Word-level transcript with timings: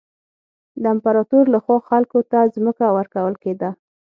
د 0.81 0.83
امپراتور 0.93 1.43
له 1.53 1.59
خوا 1.63 1.77
خلکو 1.89 2.19
ته 2.31 2.39
ځمکه 2.55 2.85
ورکول 2.97 3.33
کېده. 3.43 3.69